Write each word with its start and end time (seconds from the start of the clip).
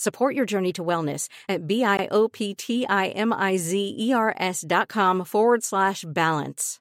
Support 0.00 0.34
your 0.34 0.46
journey 0.46 0.72
to 0.72 0.82
wellness 0.82 1.28
at 1.46 1.66
B-I-O-P-T-I-M-I-Z-E-R-S 1.66 4.64
dot 4.66 4.88
com 4.88 5.24
forward 5.26 5.62
slash 5.62 6.06
balance. 6.08 6.80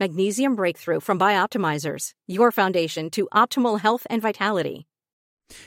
Magnesium 0.00 0.56
Breakthrough 0.56 0.98
from 0.98 1.16
Bioptimizers, 1.16 2.10
your 2.26 2.50
foundation 2.50 3.08
to 3.10 3.28
optimal 3.32 3.78
health 3.78 4.04
and 4.10 4.20
vitality. 4.20 4.88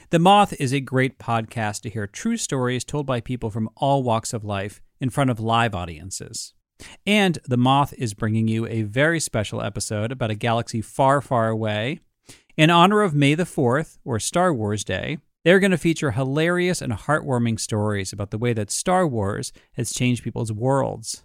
The 0.09 0.19
Moth 0.19 0.51
is 0.59 0.73
a 0.73 0.81
great 0.81 1.17
podcast 1.17 1.83
to 1.83 1.89
hear 1.89 2.05
true 2.05 2.35
stories 2.35 2.83
told 2.83 3.05
by 3.05 3.21
people 3.21 3.49
from 3.49 3.69
all 3.77 4.03
walks 4.03 4.33
of 4.33 4.43
life 4.43 4.81
in 4.99 5.09
front 5.09 5.29
of 5.29 5.39
live 5.39 5.73
audiences. 5.73 6.53
And 7.05 7.39
The 7.45 7.55
Moth 7.55 7.93
is 7.97 8.13
bringing 8.13 8.49
you 8.49 8.67
a 8.67 8.81
very 8.81 9.21
special 9.21 9.61
episode 9.61 10.11
about 10.11 10.31
a 10.31 10.35
galaxy 10.35 10.81
far, 10.81 11.21
far 11.21 11.47
away. 11.47 12.01
In 12.57 12.69
honor 12.69 13.03
of 13.03 13.15
May 13.15 13.35
the 13.35 13.45
4th, 13.45 13.99
or 14.03 14.19
Star 14.19 14.53
Wars 14.53 14.83
Day, 14.83 15.19
they're 15.43 15.59
going 15.59 15.71
to 15.71 15.77
feature 15.77 16.11
hilarious 16.11 16.81
and 16.81 16.93
heartwarming 16.93 17.59
stories 17.59 18.11
about 18.11 18.31
the 18.31 18.37
way 18.37 18.53
that 18.53 18.71
Star 18.71 19.07
Wars 19.07 19.53
has 19.73 19.93
changed 19.93 20.23
people's 20.23 20.51
worlds. 20.51 21.23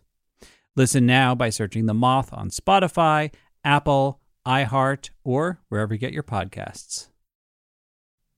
Listen 0.76 1.06
now 1.06 1.34
by 1.34 1.50
searching 1.50 1.86
The 1.86 1.94
Moth 1.94 2.32
on 2.32 2.50
Spotify, 2.50 3.32
Apple, 3.64 4.20
iHeart, 4.46 5.10
or 5.24 5.60
wherever 5.68 5.94
you 5.94 5.98
get 5.98 6.12
your 6.12 6.22
podcasts. 6.22 7.08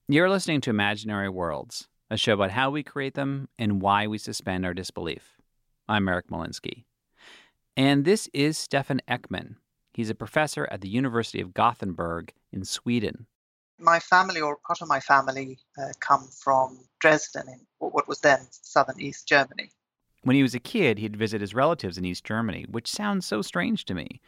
You're 0.07 0.29
listening 0.29 0.61
to 0.61 0.69
Imaginary 0.69 1.29
Worlds, 1.29 1.89
a 2.09 2.17
show 2.17 2.33
about 2.33 2.51
how 2.51 2.69
we 2.69 2.81
create 2.81 3.15
them 3.15 3.49
and 3.59 3.81
why 3.81 4.07
we 4.07 4.17
suspend 4.17 4.65
our 4.65 4.73
disbelief. 4.73 5.37
I'm 5.87 6.07
Eric 6.07 6.29
Molinsky. 6.29 6.85
And 7.75 8.05
this 8.05 8.29
is 8.33 8.57
Stefan 8.57 9.01
Ekman. 9.07 9.55
He's 9.93 10.09
a 10.09 10.15
professor 10.15 10.67
at 10.71 10.81
the 10.81 10.89
University 10.89 11.41
of 11.41 11.53
Gothenburg 11.53 12.33
in 12.51 12.63
Sweden. 12.63 13.27
My 13.79 13.99
family, 13.99 14.41
or 14.41 14.57
part 14.65 14.81
of 14.81 14.87
my 14.87 14.99
family, 14.99 15.59
uh, 15.77 15.93
come 15.99 16.27
from 16.43 16.79
Dresden, 16.99 17.47
in 17.47 17.59
what 17.77 18.07
was 18.07 18.19
then 18.19 18.39
southern 18.51 18.99
East 18.99 19.27
Germany. 19.27 19.71
When 20.23 20.35
he 20.35 20.41
was 20.41 20.55
a 20.55 20.59
kid, 20.59 20.97
he'd 20.97 21.15
visit 21.15 21.41
his 21.41 21.53
relatives 21.53 21.97
in 21.97 22.05
East 22.05 22.23
Germany, 22.23 22.65
which 22.69 22.89
sounds 22.89 23.25
so 23.25 23.41
strange 23.41 23.85
to 23.85 23.93
me. 23.93 24.07
I 24.11 24.19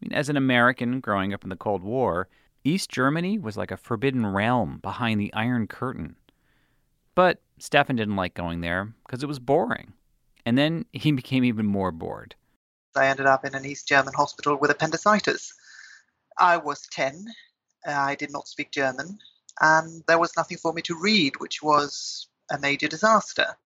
mean, 0.00 0.12
as 0.12 0.28
an 0.28 0.36
American 0.36 1.00
growing 1.00 1.32
up 1.32 1.44
in 1.44 1.50
the 1.50 1.56
Cold 1.56 1.82
War, 1.82 2.28
East 2.64 2.90
Germany 2.90 3.38
was 3.38 3.56
like 3.56 3.70
a 3.70 3.76
forbidden 3.76 4.26
realm 4.26 4.78
behind 4.82 5.20
the 5.20 5.32
Iron 5.32 5.68
Curtain. 5.68 6.16
But 7.14 7.40
Stefan 7.58 7.96
didn't 7.96 8.16
like 8.16 8.34
going 8.34 8.60
there 8.60 8.92
because 9.06 9.22
it 9.22 9.28
was 9.28 9.38
boring. 9.38 9.92
And 10.44 10.58
then 10.58 10.84
he 10.92 11.12
became 11.20 11.44
even 11.44 11.66
more 11.66 11.92
bored. 11.92 12.34
I 12.96 13.06
ended 13.06 13.26
up 13.26 13.44
in 13.44 13.54
an 13.54 13.64
East 13.64 13.86
German 13.86 14.14
hospital 14.14 14.56
with 14.56 14.70
appendicitis. 14.70 15.52
I 16.38 16.56
was 16.56 16.86
10. 16.90 17.26
I 17.86 18.14
did 18.14 18.32
not 18.32 18.48
speak 18.48 18.72
German. 18.72 19.18
And 19.60 20.02
there 20.06 20.18
was 20.18 20.36
nothing 20.36 20.58
for 20.58 20.72
me 20.72 20.82
to 20.82 21.00
read, 21.00 21.34
which 21.38 21.62
was 21.62 22.28
a 22.50 22.58
major 22.58 22.88
disaster. 22.88 23.56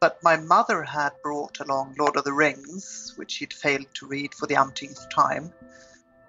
But 0.00 0.22
my 0.22 0.36
mother 0.36 0.82
had 0.82 1.12
brought 1.22 1.58
along 1.60 1.96
Lord 1.98 2.16
of 2.16 2.24
the 2.24 2.32
Rings, 2.32 3.14
which 3.16 3.32
she'd 3.32 3.52
failed 3.52 3.86
to 3.94 4.06
read 4.06 4.34
for 4.34 4.46
the 4.46 4.56
umpteenth 4.56 5.08
time. 5.08 5.52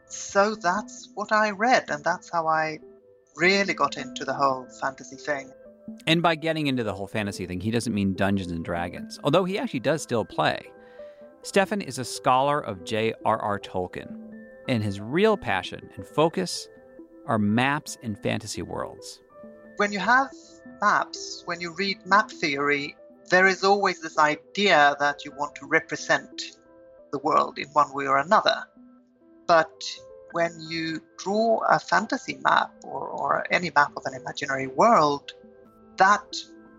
So 0.08 0.56
that's 0.56 1.10
what 1.14 1.32
I 1.32 1.52
read, 1.52 1.90
and 1.90 2.04
that's 2.04 2.32
how 2.32 2.48
I 2.48 2.80
really 3.36 3.76
got 3.76 3.98
into 3.98 4.26
the 4.26 4.34
whole 4.34 4.66
fantasy 4.82 5.18
thing. 5.18 5.52
And 6.08 6.22
by 6.22 6.36
getting 6.36 6.68
into 6.68 6.84
the 6.84 6.94
whole 6.94 7.08
fantasy 7.08 7.46
thing, 7.46 7.60
he 7.60 7.72
doesn't 7.72 7.94
mean 7.94 8.14
Dungeons 8.14 8.52
and 8.52 8.66
Dragons, 8.66 9.20
although 9.24 9.44
he 9.44 9.60
actually 9.60 9.82
does 9.82 10.02
still 10.02 10.26
play. 10.26 10.72
Stefan 11.44 11.82
is 11.82 12.00
a 12.00 12.06
scholar 12.06 12.60
of 12.60 12.84
J.R.R. 12.84 13.60
Tolkien, 13.60 14.34
and 14.68 14.84
his 14.84 15.00
real 15.00 15.38
passion 15.38 15.90
and 15.96 16.06
focus 16.06 16.68
are 17.26 17.38
maps 17.38 17.98
in 18.02 18.16
fantasy 18.16 18.62
worlds. 18.62 19.22
When 19.78 19.92
you 19.92 20.00
have 20.00 20.32
maps, 20.82 21.44
when 21.46 21.62
you 21.62 21.74
read 21.74 22.06
map 22.06 22.32
theory, 22.32 22.96
there 23.30 23.48
is 23.48 23.64
always 23.64 24.02
this 24.02 24.18
idea 24.18 24.96
that 25.00 25.24
you 25.24 25.32
want 25.32 25.56
to 25.56 25.66
represent 25.66 26.58
the 27.12 27.20
world 27.20 27.58
in 27.58 27.68
one 27.70 27.94
way 27.94 28.08
or 28.08 28.18
another. 28.18 28.66
But 29.48 29.84
when 30.32 30.52
you 30.60 31.02
draw 31.18 31.60
a 31.70 31.80
fantasy 31.80 32.40
map 32.44 32.72
or, 32.84 33.08
or 33.08 33.46
any 33.52 33.72
map 33.76 33.92
of 33.98 34.06
an 34.06 34.14
imaginary 34.14 34.68
world, 34.68 35.32
that 35.98 36.36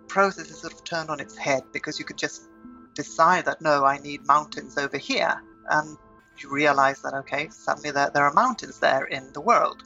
process 0.09 0.50
is 0.50 0.61
sort 0.61 0.73
of 0.73 0.84
turned 0.84 1.11
on 1.11 1.21
its 1.21 1.37
head 1.37 1.62
because 1.73 1.99
you 1.99 2.05
could 2.05 2.19
just 2.19 2.49
decide 2.95 3.45
that 3.45 3.61
no, 3.61 3.84
I 3.84 3.99
need 3.99 4.27
mountains 4.27 4.77
over 4.77 4.99
here, 4.99 5.41
and 5.71 5.97
you 6.39 6.50
realize 6.50 7.00
that 7.03 7.15
okay, 7.15 7.49
suddenly 7.50 7.91
there, 7.91 8.11
there 8.12 8.25
are 8.25 8.33
mountains 8.33 8.79
there 8.81 9.05
in 9.05 9.33
the 9.33 9.41
world. 9.41 9.84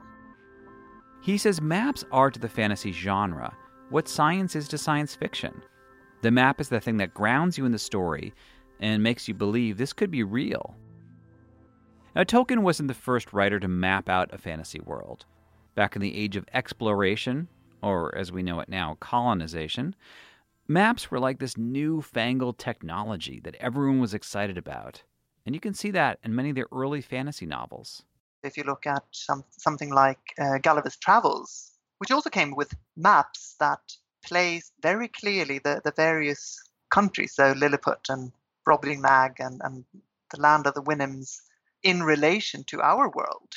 He 1.24 1.38
says 1.38 1.62
maps 1.62 2.04
are 2.12 2.30
to 2.30 2.38
the 2.38 2.50
fantasy 2.50 2.92
genre 2.92 3.56
what 3.88 4.08
science 4.08 4.54
is 4.54 4.68
to 4.68 4.76
science 4.76 5.14
fiction. 5.14 5.62
The 6.20 6.30
map 6.30 6.60
is 6.60 6.68
the 6.68 6.80
thing 6.80 6.98
that 6.98 7.14
grounds 7.14 7.56
you 7.56 7.64
in 7.64 7.72
the 7.72 7.78
story 7.78 8.34
and 8.78 9.02
makes 9.02 9.26
you 9.26 9.32
believe 9.32 9.78
this 9.78 9.94
could 9.94 10.10
be 10.10 10.22
real. 10.22 10.74
Now, 12.14 12.24
Tolkien 12.24 12.60
wasn't 12.60 12.88
the 12.88 12.94
first 12.94 13.32
writer 13.32 13.58
to 13.58 13.68
map 13.68 14.08
out 14.08 14.34
a 14.34 14.38
fantasy 14.38 14.80
world. 14.80 15.24
Back 15.74 15.96
in 15.96 16.02
the 16.02 16.14
age 16.14 16.36
of 16.36 16.46
exploration, 16.52 17.48
or 17.82 18.14
as 18.16 18.30
we 18.30 18.42
know 18.42 18.60
it 18.60 18.68
now, 18.68 18.96
colonization, 19.00 19.94
Maps 20.68 21.10
were 21.10 21.20
like 21.20 21.38
this 21.38 21.56
new-fangled 21.56 22.58
technology 22.58 23.40
that 23.40 23.56
everyone 23.56 24.00
was 24.00 24.14
excited 24.14 24.56
about. 24.56 25.02
And 25.44 25.54
you 25.54 25.60
can 25.60 25.74
see 25.74 25.90
that 25.90 26.18
in 26.22 26.34
many 26.34 26.50
of 26.50 26.56
the 26.56 26.66
early 26.72 27.00
fantasy 27.02 27.44
novels. 27.46 28.02
If 28.44 28.56
you 28.56 28.64
look 28.64 28.86
at 28.86 29.04
some, 29.10 29.44
something 29.50 29.90
like 29.90 30.18
uh, 30.38 30.58
Gulliver's 30.58 30.96
Travels, 30.96 31.72
which 31.98 32.10
also 32.10 32.30
came 32.30 32.54
with 32.54 32.74
maps 32.96 33.56
that 33.60 33.80
place 34.24 34.72
very 34.80 35.08
clearly 35.08 35.58
the, 35.58 35.80
the 35.84 35.92
various 35.92 36.62
countries, 36.90 37.34
so 37.34 37.52
Lilliput 37.52 38.06
and 38.08 38.32
Brobdingnag 38.66 39.40
and, 39.40 39.60
and 39.64 39.84
the 40.30 40.40
land 40.40 40.66
of 40.66 40.74
the 40.74 40.82
Houyhnhnms, 40.82 41.40
in 41.82 42.02
relation 42.02 42.64
to 42.64 42.80
our 42.80 43.10
world, 43.10 43.52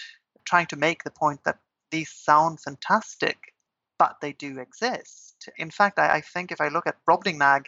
trying 0.45 0.67
to 0.67 0.75
make 0.75 1.03
the 1.03 1.11
point 1.11 1.43
that 1.45 1.59
these 1.91 2.09
sound 2.09 2.59
fantastic, 2.59 3.53
but 3.97 4.17
they 4.21 4.33
do 4.33 4.59
exist 4.59 5.27
in 5.57 5.71
fact, 5.71 5.99
I, 5.99 6.15
I 6.15 6.21
think 6.21 6.51
if 6.51 6.61
I 6.61 6.67
look 6.67 6.87
at 6.87 7.03
Brobdingnag, 7.05 7.65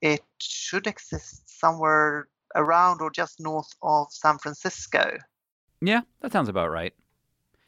it 0.00 0.22
should 0.38 0.86
exist 0.86 1.58
somewhere 1.58 2.28
around 2.54 3.00
or 3.00 3.10
just 3.10 3.40
north 3.40 3.72
of 3.82 4.12
San 4.12 4.38
Francisco. 4.38 5.18
Yeah, 5.80 6.02
that 6.20 6.32
sounds 6.32 6.48
about 6.48 6.70
right. 6.70 6.94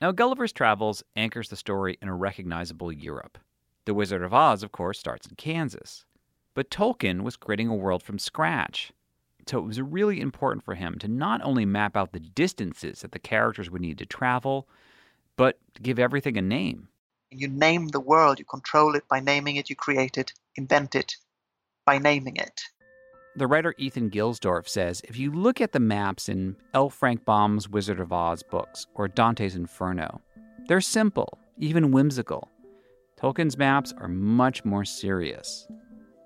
Now, 0.00 0.12
Gulliver's 0.12 0.52
Travels 0.52 1.02
anchors 1.16 1.48
the 1.48 1.56
story 1.56 1.98
in 2.00 2.08
a 2.08 2.14
recognizable 2.14 2.92
Europe. 2.92 3.38
The 3.84 3.94
Wizard 3.94 4.22
of 4.22 4.32
Oz, 4.32 4.62
of 4.62 4.72
course, 4.72 4.98
starts 4.98 5.26
in 5.26 5.34
Kansas. 5.34 6.04
But 6.54 6.70
Tolkien 6.70 7.22
was 7.22 7.36
creating 7.36 7.68
a 7.68 7.74
world 7.74 8.02
from 8.02 8.18
scratch. 8.18 8.92
So 9.46 9.58
it 9.58 9.64
was 9.64 9.80
really 9.80 10.20
important 10.20 10.64
for 10.64 10.74
him 10.74 10.98
to 10.98 11.08
not 11.08 11.40
only 11.42 11.64
map 11.64 11.96
out 11.96 12.12
the 12.12 12.20
distances 12.20 13.00
that 13.00 13.12
the 13.12 13.18
characters 13.18 13.70
would 13.70 13.80
need 13.80 13.98
to 13.98 14.06
travel, 14.06 14.68
but 15.36 15.58
give 15.80 15.98
everything 15.98 16.36
a 16.36 16.42
name. 16.42 16.88
You 17.30 17.48
name 17.48 17.88
the 17.88 18.00
world, 18.00 18.38
you 18.38 18.44
control 18.44 18.94
it 18.94 19.06
by 19.08 19.20
naming 19.20 19.56
it, 19.56 19.70
you 19.70 19.76
create 19.76 20.18
it, 20.18 20.32
invent 20.56 20.94
it 20.94 21.16
by 21.84 21.98
naming 21.98 22.36
it. 22.36 22.60
The 23.38 23.46
writer 23.46 23.72
Ethan 23.78 24.10
Gilsdorf 24.10 24.66
says 24.66 25.00
if 25.04 25.16
you 25.16 25.30
look 25.30 25.60
at 25.60 25.70
the 25.70 25.78
maps 25.78 26.28
in 26.28 26.56
L. 26.74 26.90
Frank 26.90 27.24
Baum's 27.24 27.68
Wizard 27.68 28.00
of 28.00 28.12
Oz 28.12 28.42
books 28.42 28.88
or 28.96 29.06
Dante's 29.06 29.54
Inferno, 29.54 30.20
they're 30.66 30.80
simple, 30.80 31.38
even 31.56 31.92
whimsical. 31.92 32.48
Tolkien's 33.16 33.56
maps 33.56 33.94
are 33.96 34.08
much 34.08 34.64
more 34.64 34.84
serious. 34.84 35.68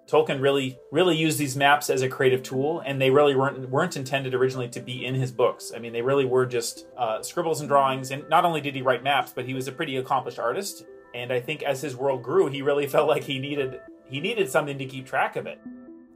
Tolkien 0.08 0.40
really 0.40 0.78
really 0.90 1.14
used 1.14 1.38
these 1.38 1.54
maps 1.54 1.90
as 1.90 2.00
a 2.00 2.08
creative 2.08 2.42
tool, 2.42 2.80
and 2.80 2.98
they 2.98 3.10
really 3.10 3.36
weren't 3.36 3.68
weren't 3.68 3.98
intended 3.98 4.32
originally 4.32 4.68
to 4.68 4.80
be 4.80 5.04
in 5.04 5.14
his 5.14 5.30
books. 5.30 5.70
I 5.76 5.80
mean, 5.80 5.92
they 5.92 6.00
really 6.00 6.24
were 6.24 6.46
just 6.46 6.86
uh, 6.96 7.20
scribbles 7.20 7.60
and 7.60 7.68
drawings. 7.68 8.10
And 8.10 8.26
not 8.30 8.46
only 8.46 8.62
did 8.62 8.74
he 8.74 8.80
write 8.80 9.04
maps, 9.04 9.34
but 9.34 9.44
he 9.44 9.52
was 9.52 9.68
a 9.68 9.72
pretty 9.72 9.98
accomplished 9.98 10.38
artist. 10.38 10.86
And 11.14 11.30
I 11.30 11.40
think 11.40 11.62
as 11.62 11.82
his 11.82 11.94
world 11.94 12.22
grew, 12.22 12.46
he 12.46 12.62
really 12.62 12.86
felt 12.94 13.06
like 13.06 13.24
he 13.24 13.38
needed 13.38 13.80
he 14.08 14.18
needed 14.18 14.48
something 14.48 14.78
to 14.78 14.86
keep 14.86 15.04
track 15.04 15.36
of 15.36 15.46
it. 15.46 15.60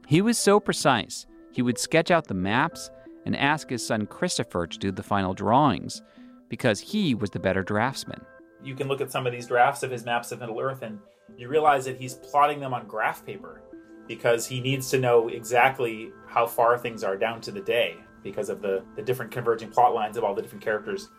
He 0.07 0.21
was 0.21 0.37
so 0.37 0.61
precise. 0.61 1.25
He 1.51 1.61
would 1.61 1.77
sketch 1.77 2.11
out 2.11 2.29
the 2.29 2.33
maps 2.33 2.89
and 3.25 3.35
ask 3.35 3.69
his 3.69 3.85
son 3.85 4.05
Christopher 4.05 4.65
to 4.65 4.77
do 4.79 4.89
the 4.89 5.03
final 5.03 5.33
drawings 5.33 6.01
because 6.47 6.79
he 6.79 7.13
was 7.13 7.29
the 7.29 7.41
better 7.41 7.61
draftsman. 7.61 8.21
You 8.63 8.73
can 8.73 8.87
look 8.87 9.01
at 9.01 9.11
some 9.11 9.27
of 9.27 9.33
these 9.33 9.47
drafts 9.47 9.83
of 9.83 9.91
his 9.91 10.05
maps 10.05 10.31
of 10.31 10.39
Middle 10.39 10.61
Earth 10.61 10.81
and 10.81 10.99
you 11.35 11.49
realize 11.49 11.83
that 11.83 11.97
he's 11.97 12.13
plotting 12.13 12.61
them 12.61 12.73
on 12.73 12.87
graph 12.87 13.25
paper 13.25 13.61
because 14.07 14.47
he 14.47 14.61
needs 14.61 14.89
to 14.91 14.97
know 14.97 15.27
exactly 15.27 16.13
how 16.25 16.47
far 16.47 16.77
things 16.77 17.03
are 17.03 17.17
down 17.17 17.41
to 17.41 17.51
the 17.51 17.59
day 17.59 17.97
because 18.23 18.47
of 18.47 18.61
the, 18.61 18.85
the 18.95 19.01
different 19.01 19.29
converging 19.29 19.69
plot 19.69 19.93
lines 19.93 20.15
of 20.15 20.23
all 20.23 20.33
the 20.33 20.41
different 20.41 20.63
characters. 20.63 21.09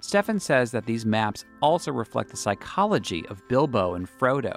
Stefan 0.00 0.40
says 0.40 0.70
that 0.70 0.86
these 0.86 1.04
maps 1.04 1.44
also 1.60 1.92
reflect 1.92 2.30
the 2.30 2.36
psychology 2.38 3.26
of 3.26 3.46
Bilbo 3.48 3.92
and 3.92 4.08
Frodo, 4.08 4.56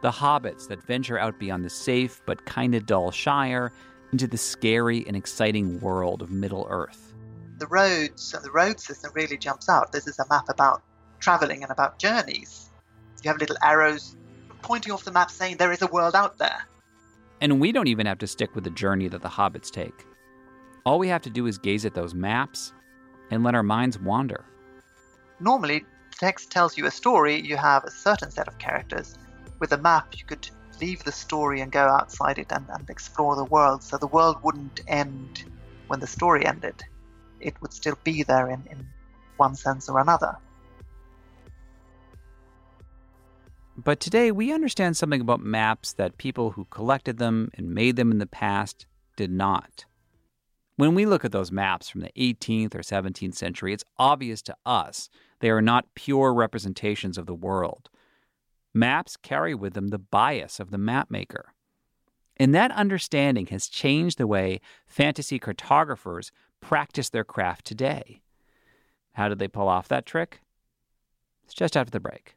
the 0.00 0.10
hobbits 0.10 0.68
that 0.68 0.82
venture 0.82 1.18
out 1.18 1.38
beyond 1.38 1.64
the 1.64 1.70
safe 1.70 2.20
but 2.26 2.44
kinda 2.46 2.80
dull 2.80 3.10
Shire 3.10 3.72
into 4.12 4.26
the 4.26 4.38
scary 4.38 5.06
and 5.06 5.16
exciting 5.16 5.80
world 5.80 6.22
of 6.22 6.30
Middle 6.30 6.66
Earth. 6.70 7.14
The 7.58 7.66
roads 7.66 8.32
and 8.34 8.44
the 8.44 8.50
road 8.50 8.80
system 8.80 9.10
really 9.14 9.36
jumps 9.36 9.68
out. 9.68 9.92
This 9.92 10.06
is 10.06 10.18
a 10.18 10.26
map 10.28 10.48
about 10.48 10.82
traveling 11.18 11.62
and 11.62 11.72
about 11.72 11.98
journeys. 11.98 12.70
You 13.22 13.30
have 13.30 13.40
little 13.40 13.56
arrows 13.62 14.16
pointing 14.62 14.92
off 14.92 15.04
the 15.04 15.12
map 15.12 15.30
saying 15.30 15.56
there 15.56 15.72
is 15.72 15.82
a 15.82 15.88
world 15.88 16.14
out 16.14 16.38
there. 16.38 16.66
And 17.40 17.60
we 17.60 17.72
don't 17.72 17.88
even 17.88 18.06
have 18.06 18.18
to 18.18 18.26
stick 18.26 18.54
with 18.54 18.64
the 18.64 18.70
journey 18.70 19.08
that 19.08 19.22
the 19.22 19.28
hobbits 19.28 19.70
take. 19.70 20.06
All 20.84 20.98
we 20.98 21.08
have 21.08 21.22
to 21.22 21.30
do 21.30 21.46
is 21.46 21.58
gaze 21.58 21.84
at 21.84 21.94
those 21.94 22.14
maps 22.14 22.72
and 23.30 23.44
let 23.44 23.54
our 23.54 23.62
minds 23.62 23.98
wander. 23.98 24.44
Normally, 25.40 25.80
the 25.80 26.16
text 26.18 26.50
tells 26.50 26.76
you 26.76 26.86
a 26.86 26.90
story, 26.90 27.40
you 27.40 27.56
have 27.56 27.84
a 27.84 27.90
certain 27.90 28.30
set 28.30 28.48
of 28.48 28.58
characters. 28.58 29.16
With 29.58 29.72
a 29.72 29.78
map, 29.78 30.16
you 30.16 30.24
could 30.24 30.48
leave 30.80 31.02
the 31.04 31.12
story 31.12 31.60
and 31.60 31.72
go 31.72 31.86
outside 31.86 32.38
it 32.38 32.52
and, 32.52 32.66
and 32.68 32.88
explore 32.88 33.34
the 33.36 33.44
world, 33.44 33.82
so 33.82 33.96
the 33.96 34.06
world 34.06 34.36
wouldn't 34.42 34.80
end 34.86 35.44
when 35.88 36.00
the 36.00 36.06
story 36.06 36.46
ended. 36.46 36.82
It 37.40 37.60
would 37.60 37.72
still 37.72 37.98
be 38.04 38.22
there 38.22 38.48
in, 38.48 38.62
in 38.70 38.86
one 39.36 39.54
sense 39.54 39.88
or 39.88 39.98
another. 39.98 40.36
But 43.76 44.00
today 44.00 44.32
we 44.32 44.52
understand 44.52 44.96
something 44.96 45.20
about 45.20 45.40
maps 45.40 45.92
that 45.92 46.18
people 46.18 46.50
who 46.52 46.64
collected 46.64 47.18
them 47.18 47.50
and 47.54 47.74
made 47.74 47.96
them 47.96 48.10
in 48.10 48.18
the 48.18 48.26
past 48.26 48.86
did 49.16 49.30
not. 49.30 49.84
When 50.76 50.94
we 50.94 51.06
look 51.06 51.24
at 51.24 51.32
those 51.32 51.52
maps 51.52 51.88
from 51.88 52.00
the 52.00 52.12
18th 52.16 52.74
or 52.74 52.80
17th 52.80 53.34
century, 53.34 53.72
it's 53.72 53.84
obvious 53.96 54.42
to 54.42 54.56
us 54.66 55.10
they 55.40 55.50
are 55.50 55.62
not 55.62 55.94
pure 55.94 56.34
representations 56.34 57.18
of 57.18 57.26
the 57.26 57.34
world. 57.34 57.88
Maps 58.78 59.16
carry 59.16 59.56
with 59.56 59.74
them 59.74 59.88
the 59.88 59.98
bias 59.98 60.60
of 60.60 60.70
the 60.70 60.76
mapmaker. 60.76 61.46
And 62.36 62.54
that 62.54 62.70
understanding 62.70 63.46
has 63.46 63.66
changed 63.66 64.18
the 64.18 64.26
way 64.28 64.60
fantasy 64.86 65.40
cartographers 65.40 66.30
practice 66.60 67.10
their 67.10 67.24
craft 67.24 67.64
today. 67.66 68.20
How 69.14 69.28
did 69.28 69.40
they 69.40 69.48
pull 69.48 69.66
off 69.66 69.88
that 69.88 70.06
trick? 70.06 70.42
It's 71.42 71.54
just 71.54 71.76
after 71.76 71.90
the 71.90 71.98
break. 71.98 72.36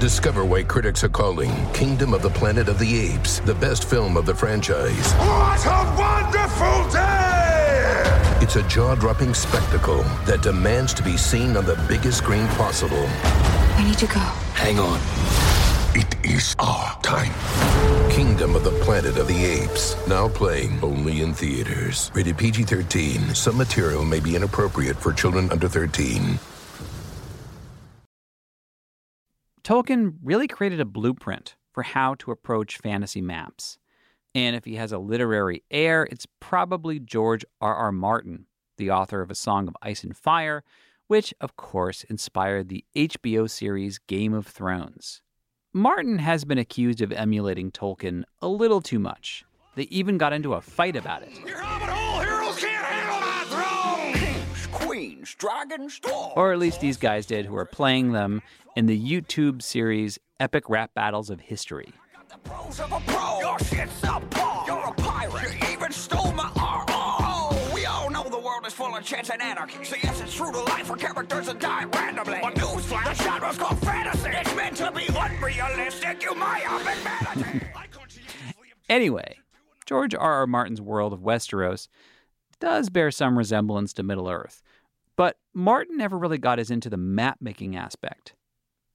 Discover 0.00 0.46
why 0.46 0.62
critics 0.62 1.04
are 1.04 1.10
calling 1.10 1.50
Kingdom 1.74 2.14
of 2.14 2.22
the 2.22 2.30
Planet 2.30 2.70
of 2.70 2.78
the 2.78 2.98
Apes 2.98 3.40
the 3.40 3.54
best 3.54 3.84
film 3.84 4.16
of 4.16 4.24
the 4.24 4.34
franchise. 4.34 5.12
What 5.12 5.66
a 5.66 5.94
wonderful 5.98 6.90
day! 6.90 7.29
It's 8.42 8.56
a 8.56 8.62
jaw 8.62 8.94
dropping 8.94 9.34
spectacle 9.34 10.02
that 10.24 10.40
demands 10.42 10.94
to 10.94 11.02
be 11.02 11.18
seen 11.18 11.58
on 11.58 11.66
the 11.66 11.76
biggest 11.86 12.18
screen 12.18 12.46
possible. 12.48 13.06
We 13.76 13.84
need 13.84 13.98
to 13.98 14.06
go. 14.06 14.18
Hang 14.54 14.78
on. 14.78 14.98
It 15.94 16.24
is 16.24 16.56
our 16.58 16.98
time. 17.02 17.34
Kingdom 18.10 18.56
of 18.56 18.64
the 18.64 18.70
Planet 18.82 19.18
of 19.18 19.28
the 19.28 19.44
Apes. 19.44 19.94
Now 20.08 20.26
playing 20.26 20.82
only 20.82 21.20
in 21.20 21.34
theaters. 21.34 22.10
Rated 22.14 22.38
PG 22.38 22.62
13. 22.62 23.34
Some 23.34 23.58
material 23.58 24.06
may 24.06 24.20
be 24.20 24.34
inappropriate 24.34 24.96
for 24.96 25.12
children 25.12 25.52
under 25.52 25.68
13. 25.68 26.38
Tolkien 29.62 30.14
really 30.24 30.48
created 30.48 30.80
a 30.80 30.86
blueprint 30.86 31.56
for 31.72 31.82
how 31.82 32.14
to 32.14 32.30
approach 32.30 32.78
fantasy 32.78 33.20
maps. 33.20 33.78
And 34.34 34.54
if 34.54 34.64
he 34.64 34.76
has 34.76 34.92
a 34.92 34.98
literary 34.98 35.64
heir, 35.70 36.06
it's 36.10 36.26
probably 36.38 37.00
George 37.00 37.44
R. 37.60 37.74
R. 37.74 37.92
Martin, 37.92 38.46
the 38.76 38.90
author 38.90 39.22
of 39.22 39.30
A 39.30 39.34
Song 39.34 39.66
of 39.66 39.76
Ice 39.82 40.04
and 40.04 40.16
Fire, 40.16 40.62
which, 41.08 41.34
of 41.40 41.56
course, 41.56 42.04
inspired 42.04 42.68
the 42.68 42.84
HBO 42.94 43.50
series 43.50 43.98
Game 43.98 44.32
of 44.32 44.46
Thrones. 44.46 45.22
Martin 45.72 46.18
has 46.18 46.44
been 46.44 46.58
accused 46.58 47.00
of 47.00 47.12
emulating 47.12 47.72
Tolkien 47.72 48.22
a 48.40 48.48
little 48.48 48.80
too 48.80 48.98
much. 49.00 49.44
They 49.74 49.84
even 49.84 50.18
got 50.18 50.32
into 50.32 50.54
a 50.54 50.60
fight 50.60 50.96
about 50.96 51.22
it. 51.22 51.30
Your 51.46 51.60
hobbit 51.60 51.88
hole 51.88 52.20
heroes 52.20 52.58
can't 52.58 52.84
handle 52.84 53.20
my 53.20 54.12
throne! 54.12 54.14
Kings, 54.14 54.66
queens, 54.72 55.34
dragons, 55.34 56.00
dwarves. 56.00 56.36
Or 56.36 56.52
at 56.52 56.58
least 56.58 56.80
these 56.80 56.96
guys 56.96 57.26
did, 57.26 57.46
who 57.46 57.56
are 57.56 57.64
playing 57.64 58.12
them 58.12 58.42
in 58.76 58.86
the 58.86 59.00
YouTube 59.00 59.62
series 59.62 60.18
Epic 60.38 60.68
Rap 60.68 60.92
Battles 60.94 61.30
of 61.30 61.40
History. 61.40 61.92
The 62.30 62.38
pros 62.38 62.78
of 62.78 62.92
a 62.92 63.00
pro. 63.00 63.40
Your 63.40 63.58
shit's 63.58 64.02
a 64.04 64.20
ball. 64.20 64.64
You're 64.66 64.78
a 64.78 64.92
pirate. 64.92 65.52
You 65.60 65.72
even 65.72 65.90
stole 65.90 66.32
my 66.32 66.50
art. 66.56 66.88
Oh, 66.90 67.30
the 68.30 68.38
world 68.38 68.64
is 68.66 68.72
full 68.72 68.94
of 68.94 69.04
chance 69.04 69.30
and 69.30 69.42
anarchy. 69.42 69.82
So 69.84 69.96
yes, 70.02 70.20
it's 70.20 70.34
true 70.34 70.52
to 70.52 70.60
life 70.60 70.86
for 70.86 70.96
characters 70.96 71.46
that 71.46 71.58
die 71.58 71.84
randomly. 71.84 72.38
But 72.40 72.54
newsflash, 72.54 73.16
the 73.16 73.24
genre's 73.24 73.58
called 73.58 73.78
fantasy. 73.80 74.30
It's 74.32 74.54
meant 74.54 74.76
to 74.76 74.92
be 74.92 75.06
unrealistic. 75.08 76.22
You 76.22 76.34
myopic 76.34 76.96
vanity. 76.98 77.66
Anyway, 78.88 79.38
George 79.86 80.14
R. 80.14 80.20
R. 80.20 80.46
Martin's 80.46 80.80
world 80.80 81.12
of 81.12 81.20
Westeros 81.20 81.88
does 82.60 82.90
bear 82.90 83.10
some 83.10 83.36
resemblance 83.36 83.92
to 83.94 84.02
Middle 84.02 84.28
Earth, 84.28 84.62
but 85.16 85.38
Martin 85.52 85.96
never 85.96 86.16
really 86.16 86.38
got 86.38 86.60
us 86.60 86.70
into 86.70 86.88
the 86.88 86.96
map 86.96 87.38
making 87.40 87.74
aspect. 87.74 88.34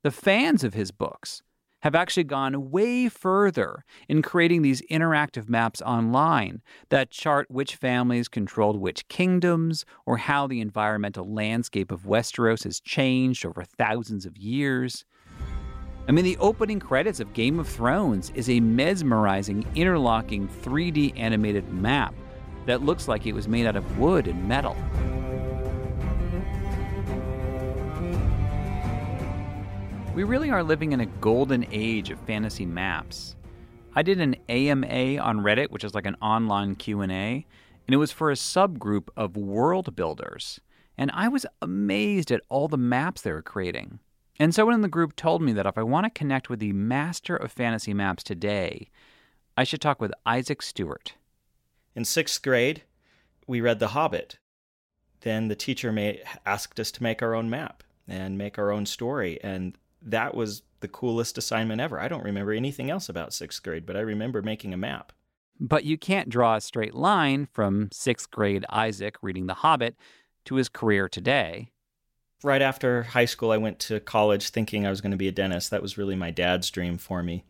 The 0.03 0.11
fans 0.11 0.63
of 0.63 0.73
his 0.73 0.91
books 0.91 1.41
have 1.81 1.95
actually 1.95 2.23
gone 2.23 2.71
way 2.71 3.07
further 3.09 3.83
in 4.09 4.21
creating 4.21 4.61
these 4.61 4.81
interactive 4.89 5.47
maps 5.49 5.81
online 5.81 6.61
that 6.89 7.11
chart 7.11 7.49
which 7.49 7.75
families 7.75 8.27
controlled 8.27 8.79
which 8.79 9.07
kingdoms 9.07 9.85
or 10.05 10.17
how 10.17 10.47
the 10.47 10.61
environmental 10.61 11.31
landscape 11.31 11.91
of 11.91 12.03
Westeros 12.03 12.63
has 12.63 12.79
changed 12.79 13.45
over 13.45 13.63
thousands 13.63 14.25
of 14.25 14.37
years. 14.37 15.05
I 16.07 16.11
mean, 16.11 16.25
the 16.25 16.37
opening 16.37 16.79
credits 16.79 17.19
of 17.19 17.33
Game 17.33 17.59
of 17.59 17.67
Thrones 17.67 18.31
is 18.35 18.49
a 18.49 18.59
mesmerizing, 18.59 19.65
interlocking 19.73 20.47
3D 20.47 21.13
animated 21.17 21.67
map 21.73 22.13
that 22.67 22.83
looks 22.83 23.07
like 23.07 23.25
it 23.25 23.33
was 23.33 23.47
made 23.47 23.65
out 23.65 23.75
of 23.75 23.99
wood 23.99 24.27
and 24.27 24.47
metal. 24.47 24.75
We 30.15 30.23
really 30.23 30.49
are 30.49 30.63
living 30.63 30.93
in 30.93 31.01
a 31.01 31.07
golden 31.07 31.65
age 31.73 32.09
of 32.09 32.17
fantasy 32.21 32.65
maps. 32.65 33.35
I 33.95 34.01
did 34.01 34.21
an 34.21 34.37
AMA 34.47 35.17
on 35.17 35.41
Reddit, 35.41 35.71
which 35.71 35.83
is 35.83 35.93
like 35.93 36.05
an 36.05 36.15
online 36.21 36.75
Q&A, 36.75 37.05
and 37.05 37.93
it 37.93 37.97
was 37.97 38.13
for 38.13 38.31
a 38.31 38.35
subgroup 38.35 39.09
of 39.17 39.35
world 39.35 39.93
builders. 39.93 40.61
And 40.97 41.11
I 41.13 41.27
was 41.27 41.45
amazed 41.61 42.31
at 42.31 42.39
all 42.47 42.69
the 42.69 42.77
maps 42.77 43.23
they 43.23 43.33
were 43.33 43.41
creating. 43.41 43.99
And 44.39 44.55
someone 44.55 44.73
in 44.73 44.79
the 44.79 44.87
group 44.87 45.17
told 45.17 45.41
me 45.41 45.51
that 45.51 45.65
if 45.65 45.77
I 45.77 45.83
want 45.83 46.05
to 46.05 46.17
connect 46.17 46.49
with 46.49 46.59
the 46.59 46.71
master 46.71 47.35
of 47.35 47.51
fantasy 47.51 47.93
maps 47.93 48.23
today, 48.23 48.89
I 49.57 49.65
should 49.65 49.81
talk 49.81 49.99
with 49.99 50.13
Isaac 50.25 50.61
Stewart. 50.61 51.15
In 51.93 52.05
sixth 52.05 52.41
grade, 52.41 52.83
we 53.47 53.59
read 53.59 53.79
The 53.79 53.89
Hobbit. 53.89 54.39
Then 55.19 55.49
the 55.49 55.55
teacher 55.55 55.91
may, 55.91 56.21
asked 56.45 56.79
us 56.79 56.91
to 56.91 57.03
make 57.03 57.21
our 57.21 57.35
own 57.35 57.49
map 57.49 57.83
and 58.07 58.37
make 58.37 58.57
our 58.57 58.71
own 58.71 58.85
story. 58.85 59.43
And 59.43 59.77
that 60.05 60.35
was 60.35 60.61
the 60.79 60.87
coolest 60.87 61.37
assignment 61.37 61.81
ever. 61.81 61.99
I 61.99 62.07
don't 62.07 62.23
remember 62.23 62.53
anything 62.53 62.89
else 62.89 63.09
about 63.09 63.33
sixth 63.33 63.61
grade, 63.63 63.85
but 63.85 63.97
I 63.97 64.01
remember 64.01 64.41
making 64.41 64.73
a 64.73 64.77
map. 64.77 65.11
But 65.59 65.85
you 65.85 65.97
can't 65.97 66.29
draw 66.29 66.55
a 66.55 66.61
straight 66.61 66.93
line 66.93 67.47
from 67.51 67.89
sixth 67.91 68.29
grade 68.29 68.65
Isaac 68.69 69.15
reading 69.21 69.47
The 69.47 69.55
Hobbit 69.55 69.95
to 70.45 70.55
his 70.55 70.69
career 70.69 71.09
today. 71.09 71.71
Right 72.43 72.61
after 72.61 73.03
high 73.03 73.25
school, 73.25 73.51
I 73.51 73.57
went 73.57 73.79
to 73.79 73.99
college 73.99 74.49
thinking 74.49 74.85
I 74.85 74.89
was 74.89 75.01
going 75.01 75.11
to 75.11 75.17
be 75.17 75.27
a 75.27 75.31
dentist. 75.31 75.71
That 75.71 75.81
was 75.81 75.97
really 75.97 76.15
my 76.15 76.29
dad's 76.29 76.69
dream 76.69 76.97
for 76.97 77.23
me. 77.23 77.45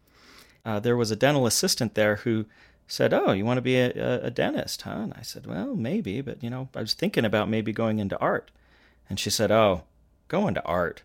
Uh, 0.63 0.79
there 0.79 0.95
was 0.95 1.11
a 1.11 1.15
dental 1.15 1.45
assistant 1.45 1.95
there 1.95 2.17
who 2.17 2.45
said, 2.87 3.13
"Oh, 3.13 3.31
you 3.31 3.43
want 3.43 3.57
to 3.57 3.61
be 3.61 3.77
a, 3.77 4.23
a, 4.23 4.31
dentist, 4.31 4.83
huh?" 4.83 4.91
And 4.91 5.13
I 5.13 5.21
said, 5.21 5.45
"Well, 5.45 5.75
maybe, 5.75 6.21
but 6.21 6.41
you 6.41 6.49
know, 6.49 6.69
I 6.75 6.81
was 6.81 6.93
thinking 6.93 7.25
about 7.25 7.49
maybe 7.49 7.73
going 7.73 7.99
into 7.99 8.17
art." 8.19 8.51
And 9.09 9.19
she 9.19 9.29
said, 9.29 9.51
"Oh, 9.51 9.83
go 10.27 10.47
into 10.47 10.63
art. 10.63 11.03